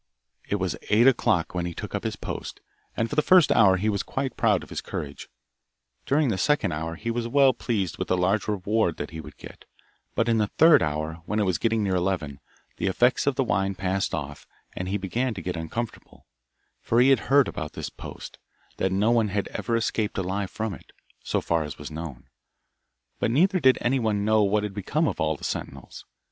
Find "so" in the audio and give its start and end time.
21.23-21.41